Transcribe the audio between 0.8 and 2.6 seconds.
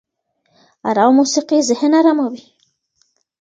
ارامه موسيقي ذهن اراموي